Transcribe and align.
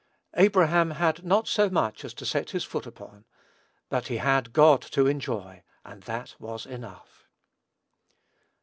Abraham 0.33 0.89
had 0.89 1.23
"not 1.23 1.47
so 1.47 1.69
much 1.69 2.03
as 2.03 2.15
to 2.15 2.25
set 2.25 2.49
his 2.49 2.63
foot 2.63 2.87
upon;" 2.87 3.23
but 3.87 4.07
he 4.07 4.17
had 4.17 4.51
God 4.51 4.81
to 4.81 5.05
enjoy, 5.05 5.61
and 5.85 6.01
that 6.01 6.33
was 6.39 6.65
enough. 6.65 7.27